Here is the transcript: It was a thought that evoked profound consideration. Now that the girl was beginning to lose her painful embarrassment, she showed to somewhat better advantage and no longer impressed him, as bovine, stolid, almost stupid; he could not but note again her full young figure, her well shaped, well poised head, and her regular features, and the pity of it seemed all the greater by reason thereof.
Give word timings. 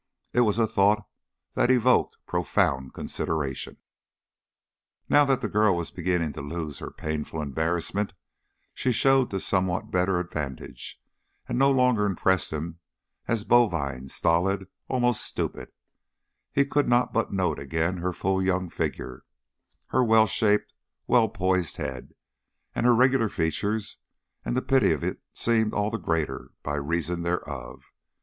It 0.33 0.39
was 0.41 0.57
a 0.57 0.65
thought 0.65 1.07
that 1.53 1.69
evoked 1.69 2.17
profound 2.25 2.95
consideration. 2.95 3.77
Now 5.07 5.25
that 5.25 5.41
the 5.41 5.47
girl 5.47 5.75
was 5.77 5.91
beginning 5.91 6.33
to 6.33 6.41
lose 6.41 6.79
her 6.79 6.89
painful 6.89 7.39
embarrassment, 7.39 8.15
she 8.73 8.91
showed 8.91 9.29
to 9.29 9.39
somewhat 9.39 9.91
better 9.91 10.19
advantage 10.19 10.99
and 11.47 11.59
no 11.59 11.69
longer 11.69 12.07
impressed 12.07 12.51
him, 12.51 12.79
as 13.27 13.43
bovine, 13.45 14.09
stolid, 14.09 14.67
almost 14.87 15.21
stupid; 15.23 15.71
he 16.51 16.65
could 16.65 16.89
not 16.89 17.13
but 17.13 17.31
note 17.31 17.59
again 17.59 17.97
her 17.97 18.11
full 18.11 18.41
young 18.41 18.69
figure, 18.69 19.23
her 19.89 20.03
well 20.03 20.25
shaped, 20.25 20.73
well 21.05 21.29
poised 21.29 21.77
head, 21.77 22.15
and 22.73 22.87
her 22.87 22.95
regular 22.95 23.29
features, 23.29 23.97
and 24.43 24.57
the 24.57 24.63
pity 24.63 24.93
of 24.93 25.03
it 25.03 25.21
seemed 25.31 25.75
all 25.75 25.91
the 25.91 25.99
greater 25.99 26.49
by 26.63 26.73
reason 26.73 27.21
thereof. 27.21 27.93